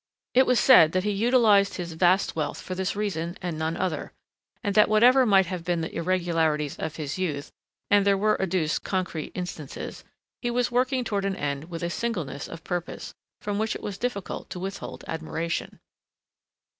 [0.33, 4.13] It was said that he utilized his vast wealth for this reason, and none other,
[4.63, 7.51] and that whatever might have been the irregularities of his youth
[7.91, 10.03] and there were adduced concrete instances
[10.41, 13.99] he was working toward an end with a singleness of purpose, from which it was
[13.99, 15.79] difficult to withhold admiration.